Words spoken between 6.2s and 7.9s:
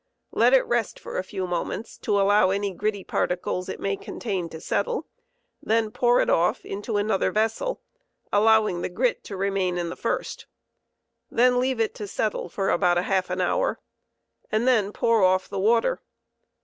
it off into another vessel,